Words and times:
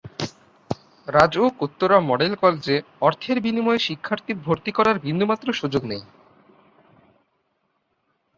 RAJUK 1.07 1.53
Uttara 1.61 1.97
model 2.01 2.33
কলেজে 2.35 2.75
অর্থের 3.01 3.37
বিনিময়ে 3.41 3.79
শিক্ষার্থী 3.79 4.31
ভর্তি 4.45 4.71
করার 4.71 4.97
বিন্দুমাত্র 4.99 5.47
সুযোগ 5.53 5.83
নেই। 5.85 6.03